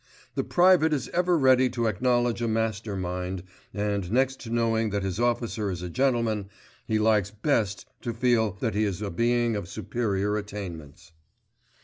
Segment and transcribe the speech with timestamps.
[0.33, 5.03] The private is ever ready to acknowledge a master mind, and next to knowing that
[5.03, 6.49] his officer is a gentleman,
[6.87, 11.11] he likes best to feel that he is a being of superior attainments.